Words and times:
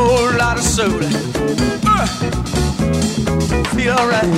Whole 0.00 0.32
lot 0.38 0.56
of 0.56 0.62
soda. 0.62 1.08
Uh, 1.84 2.06
feel 3.74 3.96
right. 3.96 4.30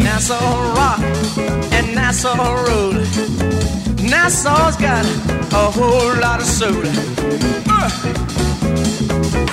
Nassau 0.00 0.74
Rock 0.76 1.00
and 1.72 1.92
Nassau 1.92 2.54
Road. 2.66 3.04
Nassau's 4.00 4.76
got 4.76 5.04
a 5.52 5.70
whole 5.72 6.14
lot 6.20 6.38
of 6.40 6.46
soda. 6.46 6.92
Uh, 7.66 7.88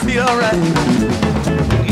feel 0.06 0.26
right. 0.38 1.85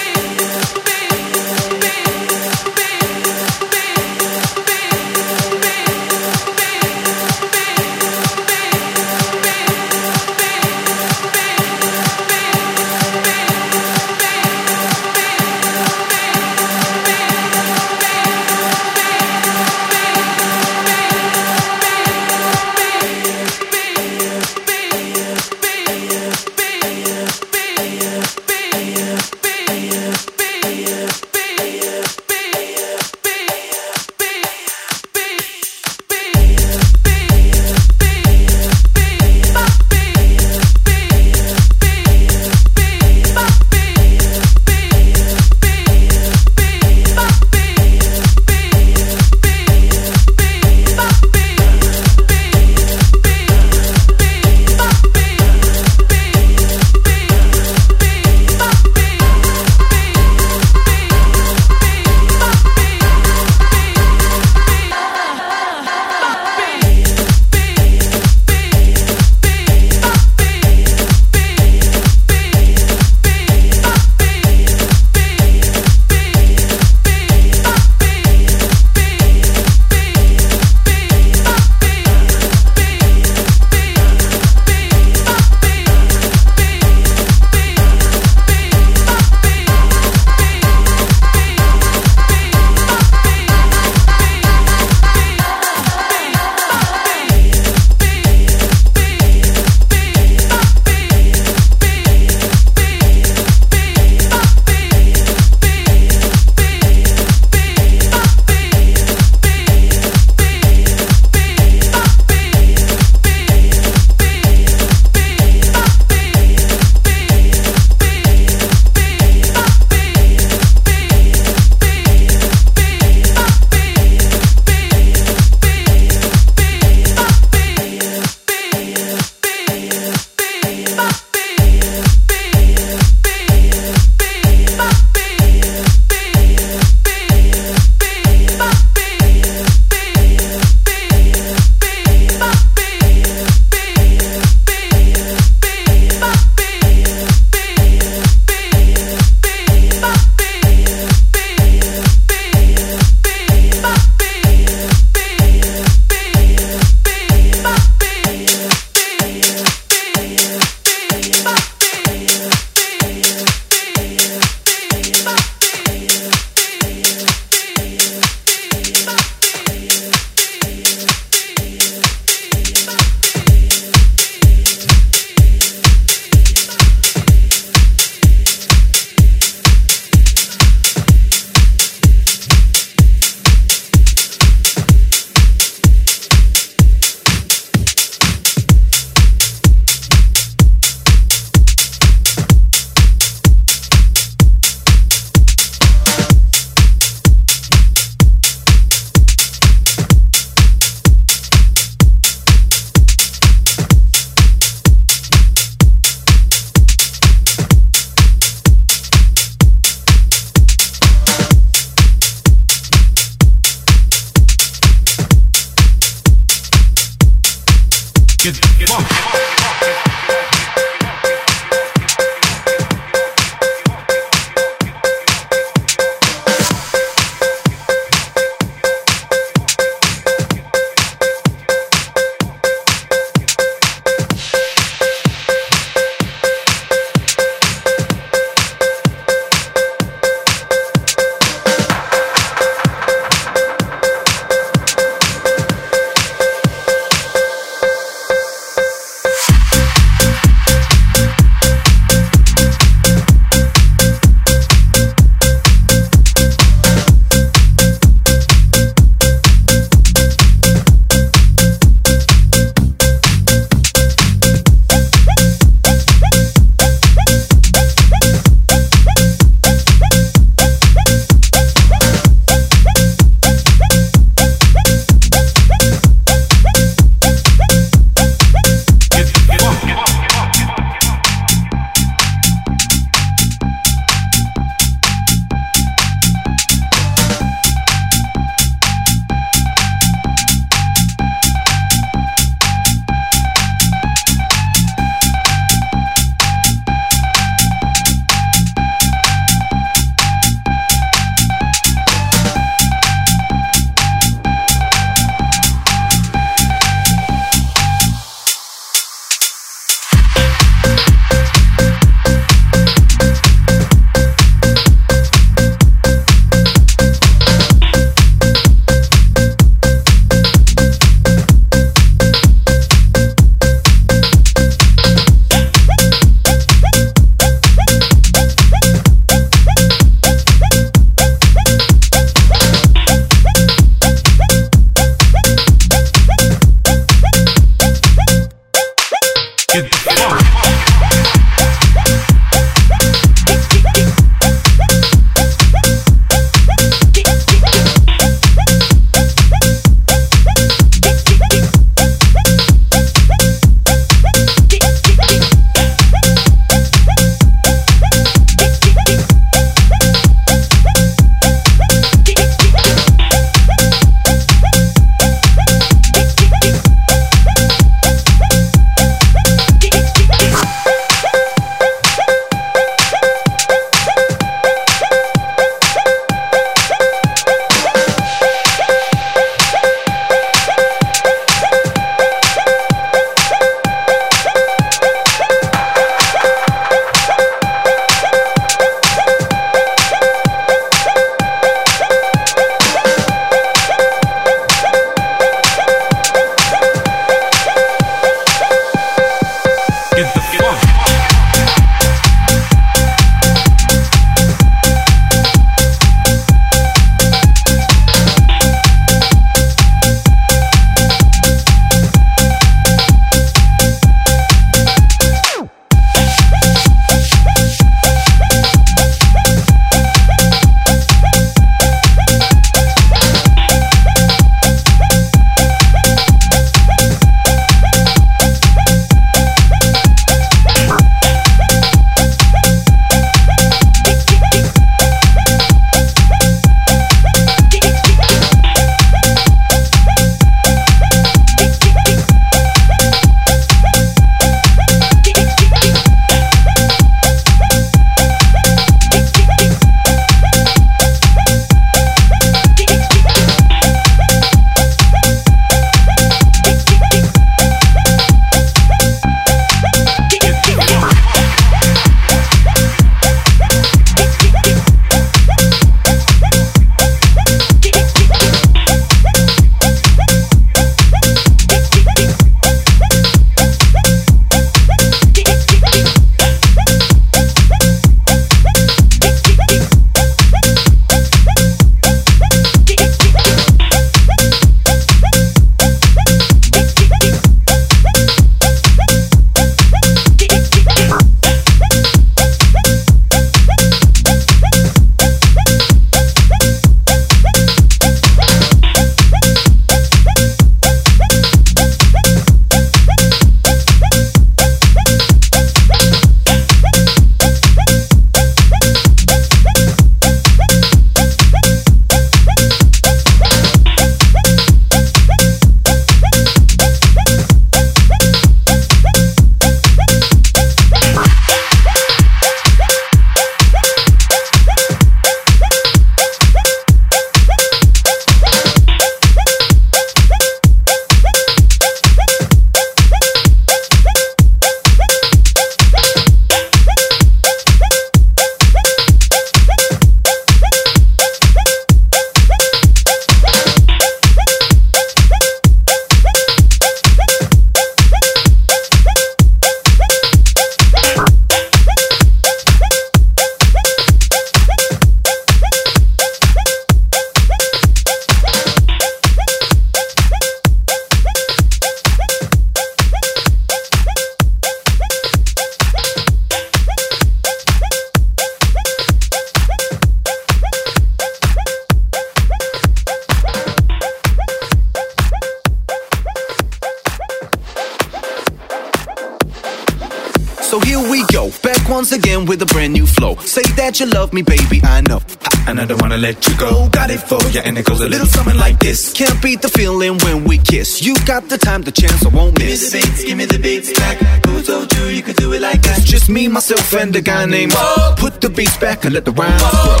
You 584.00 584.06
love 584.06 584.32
me, 584.32 584.40
baby, 584.42 584.80
I 584.82 585.02
know. 585.02 585.20
And 585.68 585.78
I 585.78 585.84
don't 585.84 586.00
wanna 586.00 586.16
let 586.16 586.48
you 586.48 586.56
go. 586.56 586.88
Got 586.88 587.10
it 587.10 587.20
for 587.20 587.42
you, 587.50 587.60
and 587.60 587.76
it 587.76 587.84
goes 587.84 588.00
a 588.00 588.08
little 588.08 588.26
something 588.26 588.56
like 588.56 588.78
this. 588.78 589.12
Can't 589.12 589.40
beat 589.42 589.60
the 589.60 589.68
feeling 589.68 590.16
when 590.24 590.44
we 590.44 590.56
kiss. 590.58 591.02
You 591.02 591.14
got 591.26 591.48
the 591.48 591.58
time, 591.58 591.82
the 591.82 591.92
chance, 591.92 592.24
I 592.24 592.28
won't 592.28 592.58
miss. 592.58 592.90
Give 592.90 592.94
me 592.94 593.00
the 593.00 593.06
beats, 593.06 593.24
give 593.24 593.38
me 593.38 593.44
the 593.44 593.58
beats 593.58 593.92
back. 593.92 594.46
Who 594.46 594.62
told 594.62 594.92
you 594.94 595.04
you 595.06 595.22
could 595.22 595.36
do 595.36 595.52
it 595.52 595.60
like 595.60 595.82
that? 595.82 595.98
It's 595.98 596.06
just 596.06 596.30
me, 596.30 596.48
myself, 596.48 596.92
and 596.94 597.14
a 597.14 597.20
guy 597.20 597.44
named 597.44 597.74
Mo. 597.74 598.14
Put 598.16 598.40
the 598.40 598.48
beats 598.48 598.76
back 598.78 599.04
and 599.04 599.12
let 599.12 599.26
the 599.26 599.32
rhymes 599.32 599.60
grow. 599.60 600.00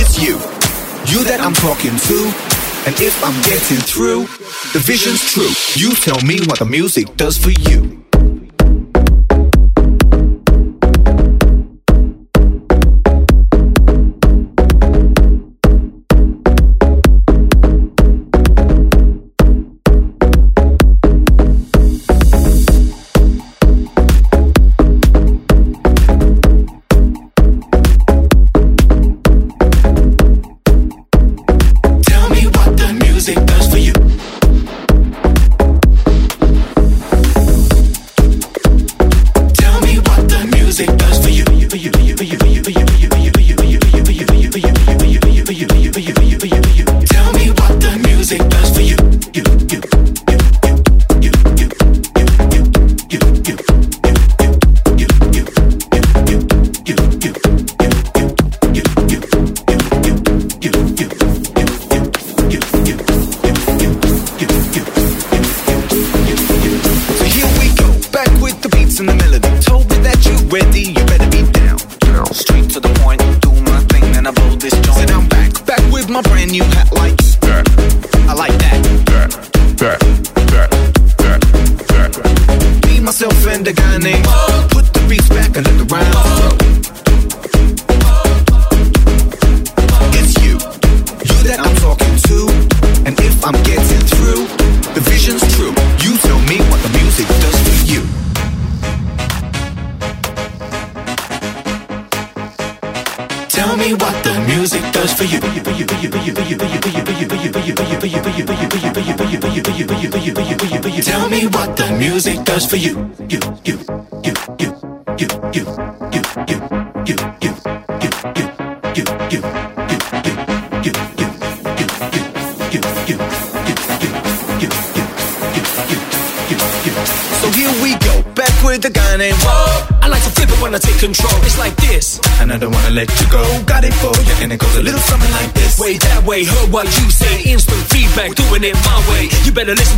It's 0.00 0.18
you, 0.18 0.34
you 1.12 1.24
that 1.24 1.40
I'm 1.40 1.54
talking 1.54 1.96
to. 2.08 2.18
And 2.86 2.94
if 3.00 3.16
I'm 3.24 3.40
getting 3.42 3.78
through, 3.78 4.22
the 4.74 4.82
vision's 4.84 5.22
true. 5.32 5.52
You 5.80 5.94
tell 5.94 6.20
me 6.22 6.40
what 6.46 6.58
the 6.58 6.66
music 6.66 7.16
does 7.16 7.38
for 7.38 7.50
you. 7.50 8.03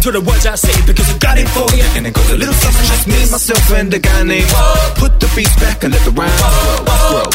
To 0.06 0.12
the 0.12 0.20
words 0.20 0.46
I 0.46 0.54
say 0.54 0.70
because 0.86 1.10
I 1.12 1.18
got 1.18 1.36
it 1.36 1.48
for 1.50 1.66
you. 1.74 1.82
And 1.96 2.06
it 2.06 2.14
goes 2.14 2.30
a 2.30 2.36
little 2.36 2.54
something 2.54 2.86
just 2.86 3.06
me, 3.08 3.18
myself, 3.26 3.72
and 3.72 3.92
a 3.92 3.98
guy 3.98 4.22
named 4.22 4.46
Put 5.02 5.18
the 5.18 5.26
beats 5.34 5.54
back 5.58 5.82
and 5.82 5.92
let 5.92 6.02
the 6.06 6.12
rhymes 6.14 6.38
grow. 6.38 7.26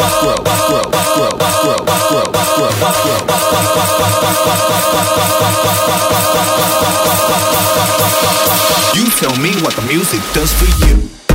You 8.95 9.05
tell 9.19 9.35
me 9.43 9.51
what 9.63 9.75
the 9.75 9.85
music 9.91 10.21
does 10.33 10.51
for 10.55 10.69
you. 10.87 11.30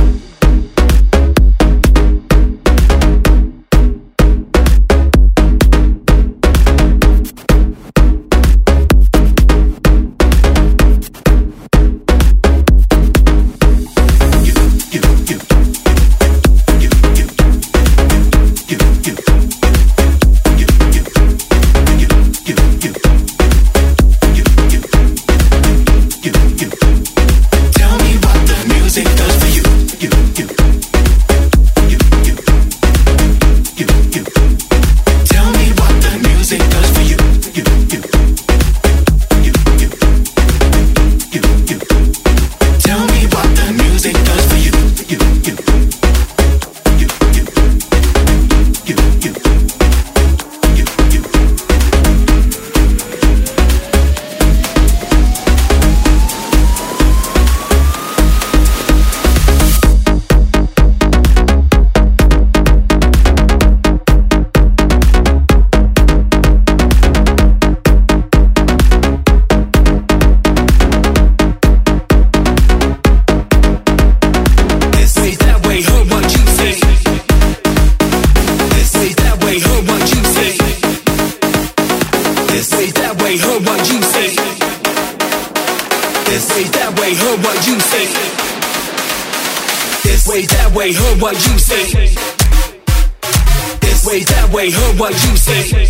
What 94.97 95.13
you 95.23 95.35
say. 95.35 95.85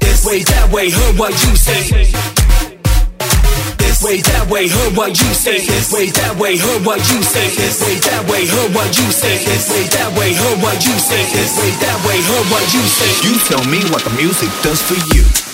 This 0.00 0.24
way, 0.24 0.42
that 0.42 0.70
way, 0.72 0.88
heard 0.90 1.18
what 1.18 1.32
you 1.44 1.56
say. 1.56 2.08
This 3.76 4.02
way, 4.02 4.20
that 4.22 4.48
way, 4.48 4.68
heard 4.68 4.96
what 4.96 5.10
you 5.20 5.34
say. 5.34 5.58
This 5.58 5.92
way 5.92 6.10
that 6.10 6.38
way, 6.38 6.56
heard 6.56 6.86
what 6.86 7.00
you 7.10 7.22
say. 7.22 7.48
This 7.48 7.80
way 7.84 7.96
that 8.00 8.24
way, 8.30 8.46
hear 8.46 8.68
what 8.72 8.96
you 8.96 9.10
say. 9.10 9.44
This 9.44 9.68
way, 9.70 9.84
that 9.92 10.16
way, 10.16 10.32
heard 10.32 10.62
what 10.62 10.84
you 10.86 10.96
say. 10.98 11.24
This 11.32 11.58
way, 11.58 11.70
that 11.84 11.98
way, 12.06 12.16
heard 12.22 12.46
what 12.50 12.64
you 12.72 12.82
say. 12.96 13.10
You 13.28 13.34
tell 13.44 13.64
me 13.68 13.84
what 13.90 14.02
the 14.04 14.14
music 14.16 14.48
does 14.62 14.80
for 14.80 14.96
you. 15.14 15.47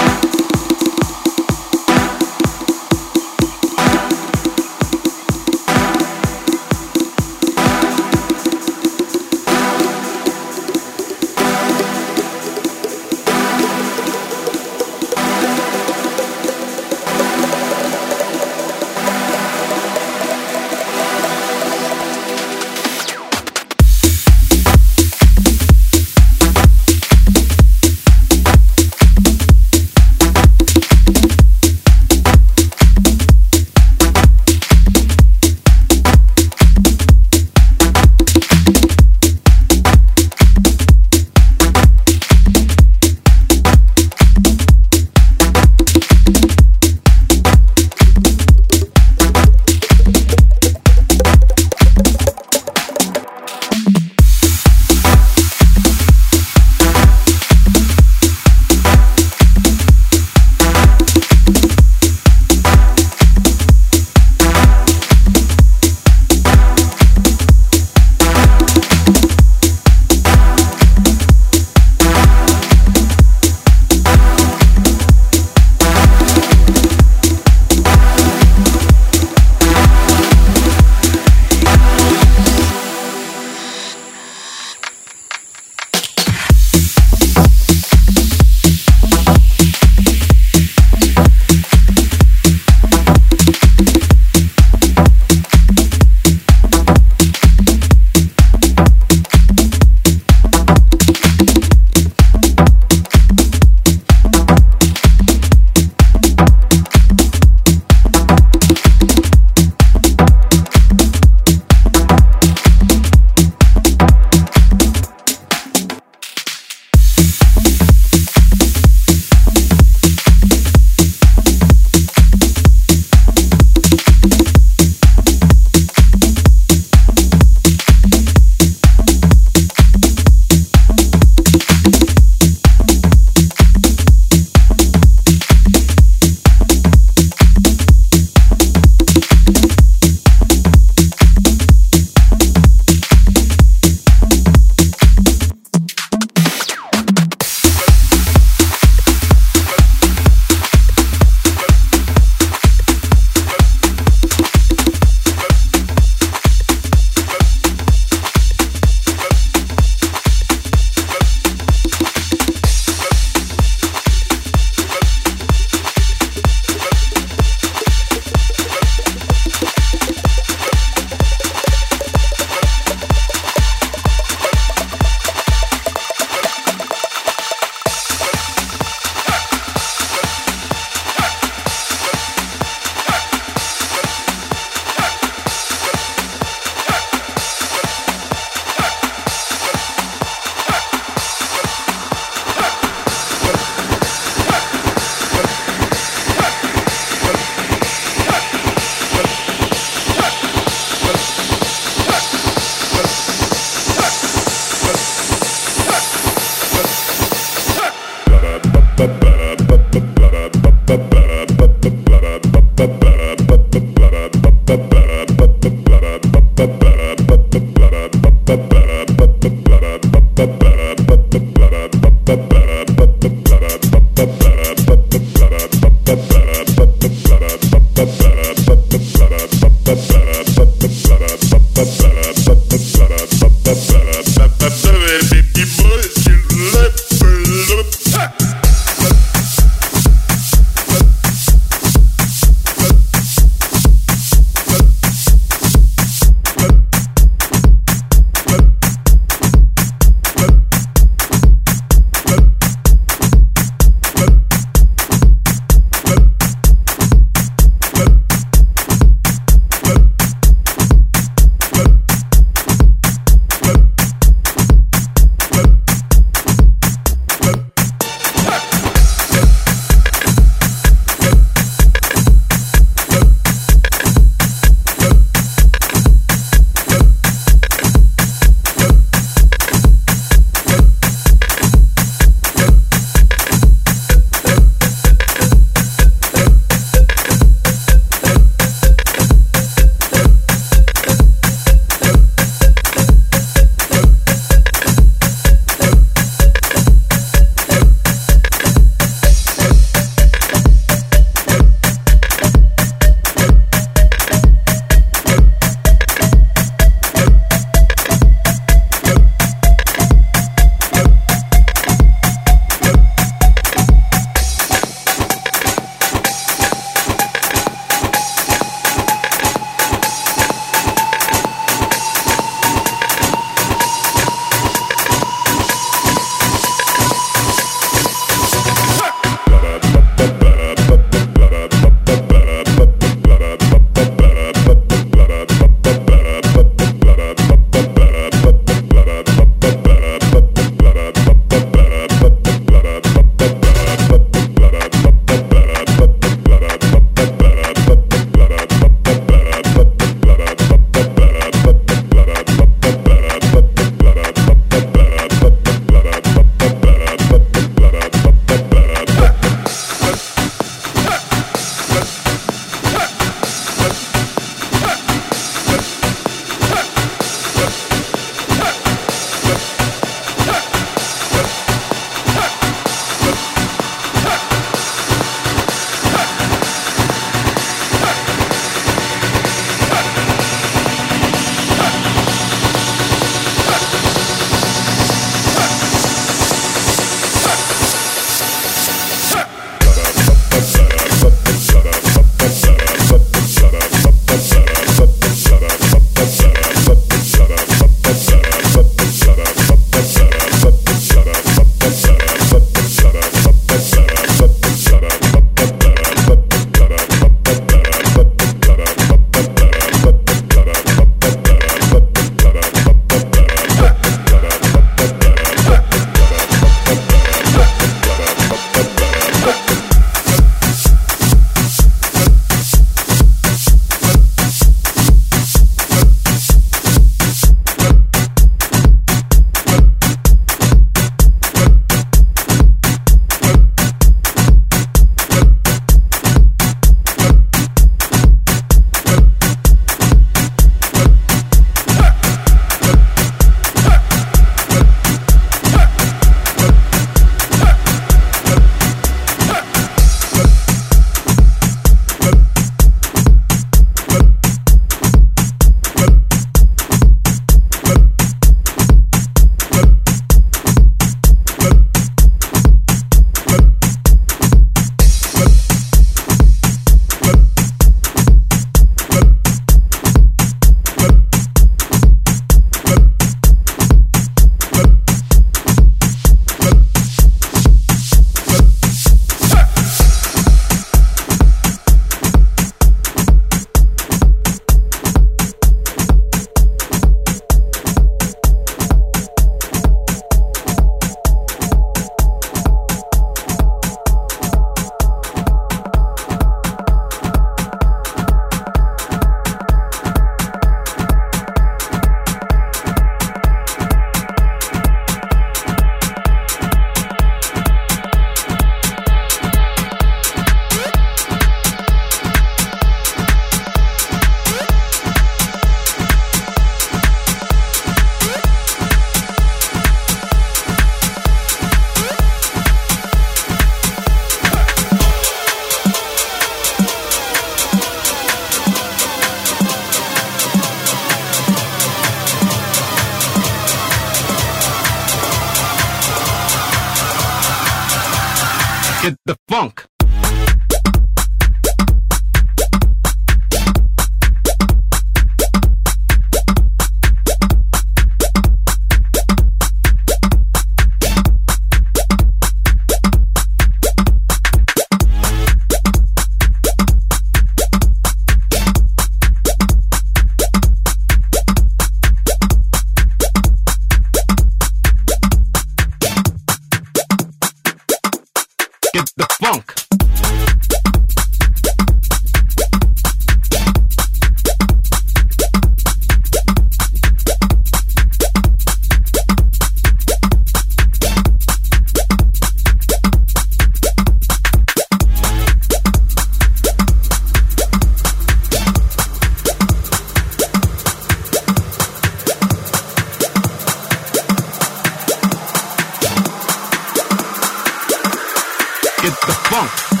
Get 599.01 599.19
the 599.21 599.33
funk. 599.49 600.00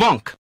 Funk. 0.00 0.39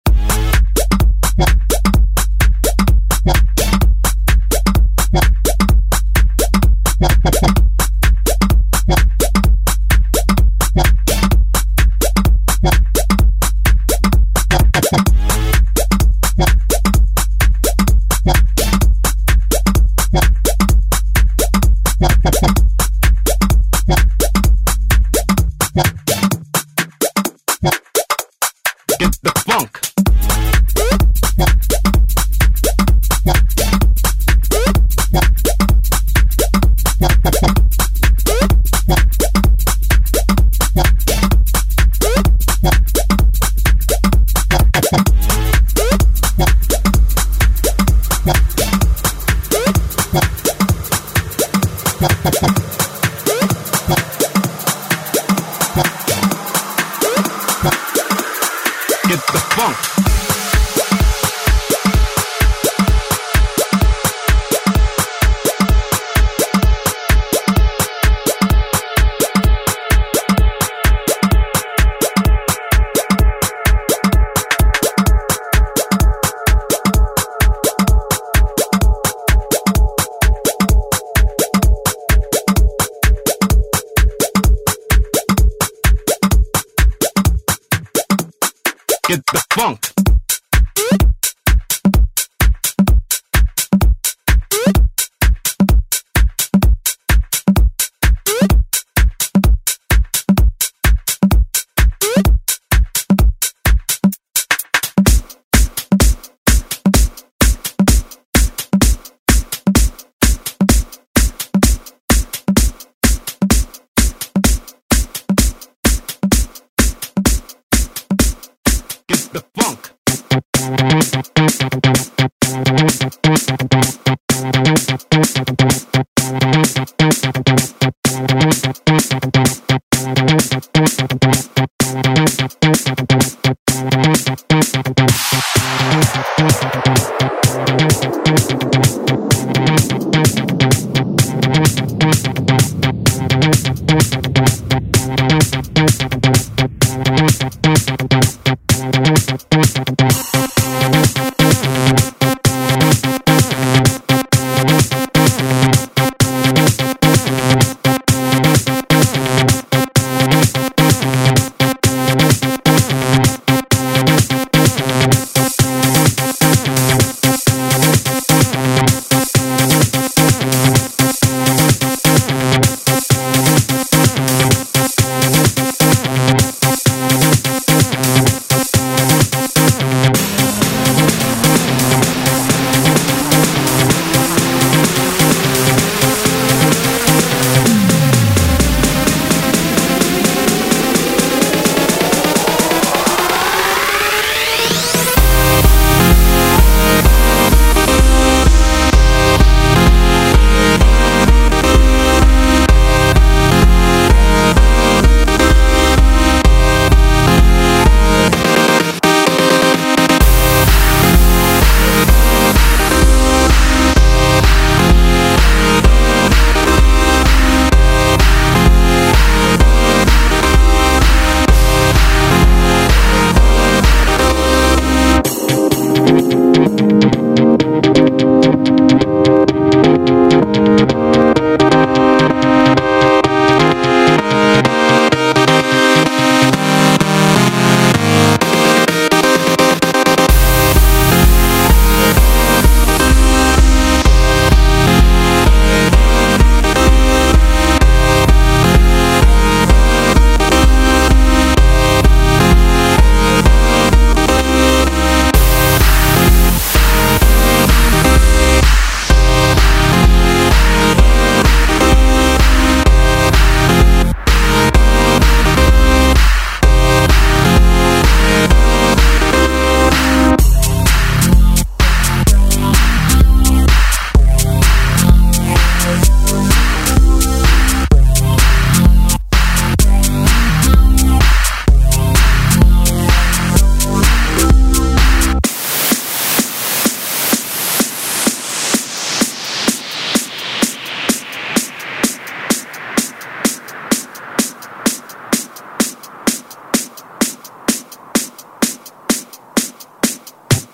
Funk. 89.58 89.97